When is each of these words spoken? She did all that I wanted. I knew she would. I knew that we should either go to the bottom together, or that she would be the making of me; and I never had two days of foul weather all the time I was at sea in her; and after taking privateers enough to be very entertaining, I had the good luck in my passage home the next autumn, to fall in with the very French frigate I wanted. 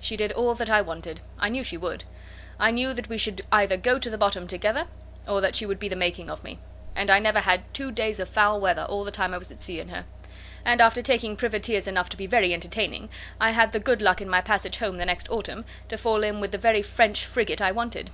She 0.00 0.16
did 0.16 0.32
all 0.32 0.54
that 0.54 0.70
I 0.70 0.80
wanted. 0.80 1.20
I 1.38 1.50
knew 1.50 1.62
she 1.62 1.76
would. 1.76 2.04
I 2.58 2.70
knew 2.70 2.94
that 2.94 3.10
we 3.10 3.18
should 3.18 3.42
either 3.52 3.76
go 3.76 3.98
to 3.98 4.08
the 4.08 4.16
bottom 4.16 4.48
together, 4.48 4.86
or 5.28 5.42
that 5.42 5.54
she 5.56 5.66
would 5.66 5.78
be 5.78 5.90
the 5.90 5.94
making 5.94 6.30
of 6.30 6.42
me; 6.42 6.58
and 6.96 7.10
I 7.10 7.18
never 7.18 7.40
had 7.40 7.60
two 7.74 7.92
days 7.92 8.18
of 8.18 8.30
foul 8.30 8.58
weather 8.62 8.84
all 8.84 9.04
the 9.04 9.10
time 9.10 9.34
I 9.34 9.36
was 9.36 9.52
at 9.52 9.60
sea 9.60 9.80
in 9.80 9.90
her; 9.90 10.06
and 10.64 10.80
after 10.80 11.02
taking 11.02 11.36
privateers 11.36 11.86
enough 11.86 12.08
to 12.08 12.16
be 12.16 12.26
very 12.26 12.54
entertaining, 12.54 13.10
I 13.38 13.50
had 13.50 13.72
the 13.72 13.78
good 13.78 14.00
luck 14.00 14.22
in 14.22 14.28
my 14.30 14.40
passage 14.40 14.78
home 14.78 14.96
the 14.96 15.04
next 15.04 15.28
autumn, 15.30 15.66
to 15.88 15.98
fall 15.98 16.22
in 16.24 16.40
with 16.40 16.52
the 16.52 16.56
very 16.56 16.80
French 16.80 17.26
frigate 17.26 17.60
I 17.60 17.70
wanted. 17.72 18.08